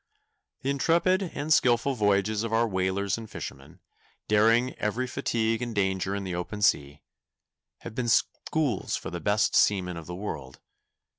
[0.61, 3.81] The intrepid and skilful voyages of our whalers and fishermen,
[4.27, 7.03] daring every fatigue and danger in the open sea,
[7.81, 10.59] have been schools for the best seamen of the world.